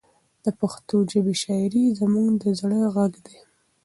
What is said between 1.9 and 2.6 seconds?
زموږ د